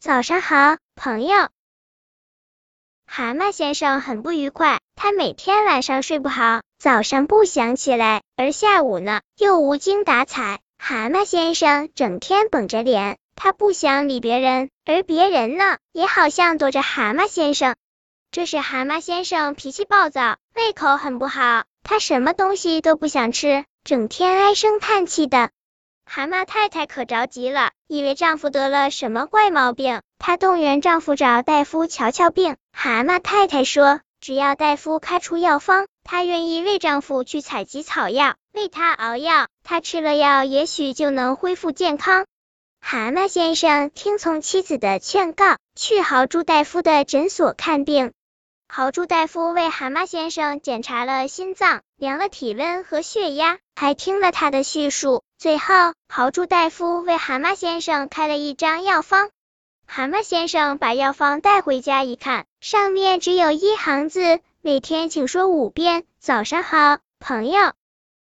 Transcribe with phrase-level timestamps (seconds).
[0.00, 1.48] 早上好，朋友。
[3.04, 10.60] 蛤蟆先生很不愉快，他每天晚上睡不好，早上不想起来，而下午呢又无精打采。
[10.78, 17.74] 蛤蟆先生整天绷着脸，他不想理别人，而别人呢也好像躲着蛤蟆先生。
[18.30, 25.50] 这是蛤蟆先生脾气暴躁，胃口很不好，他什么东西都不想吃，整天唉声叹气的。
[26.04, 32.56] 蛤蟆太太可着急了，以为丈夫得了什么怪毛病，她动员丈夫找大夫瞧瞧病。
[32.70, 42.26] 蛤蟆太太说，只要大夫开出药方，她愿意为丈夫去采集草药，为他熬药，他吃了药，也许就能恢复健康。
[42.78, 48.12] 蛤蟆先生听从妻子的劝告，去豪猪大夫的诊所看病。
[48.70, 55.24] 豪猪大夫为蛤蟆先生检查了心脏，量了体温和血压，还听了他的叙述。
[55.38, 59.30] 最后，豪猪大夫为蛤蟆先生开了一张药方。
[59.86, 67.72] 蛤蟆先生把药方带回家一看，上面只有一行字：每天请说五遍“早上好，朋友”。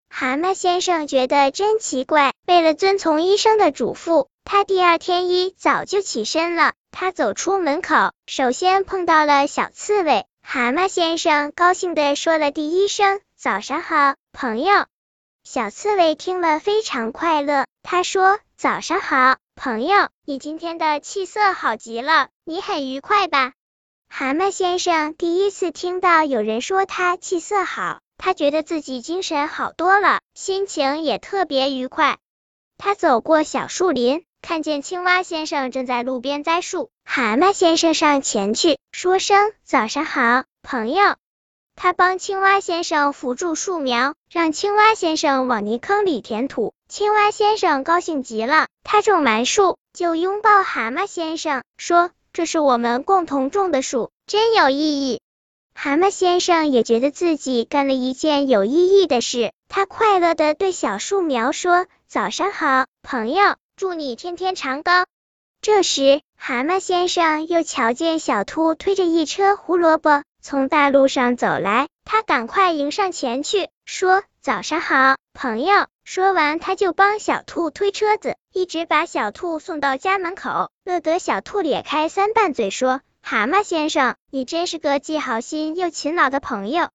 [0.10, 6.74] 蛤蟆先生觉得真奇怪，为了遵从医生的嘱咐，他第二天一早就起身了。
[6.90, 10.26] 他走出门口，首先碰到了小刺猬。
[10.50, 14.86] 蛤蟆先生高兴地说了第一声“早上好，朋友”，
[15.44, 17.66] 小刺猬听了非常快乐。
[17.84, 23.52] 他说：“早上好，朋友，你今天的气色好极了，你很愉快吧？”
[24.08, 32.20] 蛤蟆先生第一次听到有人说他气色好，他觉得自己精神好多了，心情也特别愉快。
[32.78, 34.24] 他走过小树林。
[34.48, 41.18] 看见青蛙先生正在路边栽树，蛤蟆先生上前去说声早上好，朋友。
[41.76, 46.74] 他帮青蛙先生扶住树苗，让青蛙先生往泥坑里填土。
[46.88, 55.20] 青蛙先生高兴极了，他种完树就拥抱蛤蟆先生，说这是我们共同种的树，真有意义。
[55.76, 63.58] 蛤蟆先生也觉得自己干了一件有意义的事，他快乐的对小树苗说早上好，朋友。
[63.78, 65.06] 祝你天天长高。
[65.62, 86.90] 这时，蛤蟆先生又瞧见小兔推着一车胡萝卜从大路上走来，他赶快迎上前去，说：“早上好，朋友。”说完，他就帮小兔推车子，一直把小兔送到家门口，乐得小兔咧开三瓣嘴，说：“蛤蟆先生，你真是个既好心又勤劳的朋友。”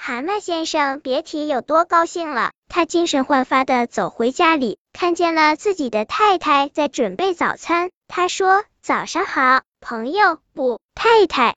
[0.00, 4.78] 蛤蟆先生别提有多高兴了，他精神焕发的走回家里。
[4.92, 11.56] 看见了自己的太太在准备早餐，他说：“早上好，朋友。”不，太太。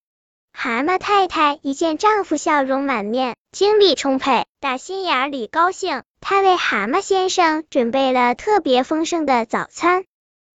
[0.52, 6.03] 蛤蟆太太一见丈夫笑容满面，精力充沛，打心眼里高兴。
[6.19, 10.03] 她为蛤蟆先生准备了特别丰盛的早餐。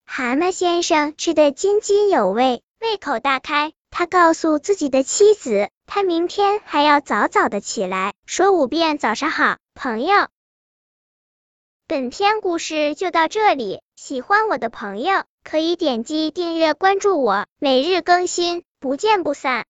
[0.04, 3.72] 蛤蟆先生吃得津津有味，胃口大开。
[3.90, 10.28] 他告诉自己的妻子，他明天还要早早的起来，说五遍“早上好，朋友”。
[11.88, 19.64] 本篇故事就到这里，喜欢我的朋友可以点击订阅关注我，每日更新，不见不散。